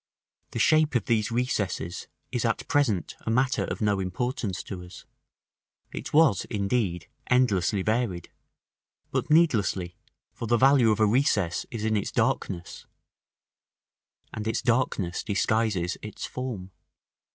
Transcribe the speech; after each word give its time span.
The 0.49 0.57
shape 0.57 0.95
of 0.95 1.05
these 1.05 1.29
recesses 1.29 2.07
is 2.31 2.43
at 2.43 2.67
present 2.67 3.15
a 3.27 3.29
matter 3.29 3.65
of 3.65 3.81
no 3.81 3.99
importance 3.99 4.63
to 4.63 4.83
us: 4.83 5.05
it 5.93 6.11
was, 6.11 6.43
indeed, 6.45 7.05
endlessly 7.29 7.83
varied; 7.83 8.31
but 9.11 9.29
needlessly, 9.29 9.95
for 10.33 10.47
the 10.47 10.57
value 10.57 10.89
of 10.89 10.99
a 10.99 11.05
recess 11.05 11.67
is 11.69 11.85
in 11.85 11.95
its 11.95 12.09
darkness, 12.11 12.87
and 14.33 14.47
its 14.47 14.63
darkness 14.63 15.23
disguises 15.23 15.97
its 16.01 16.25
form. 16.25 16.71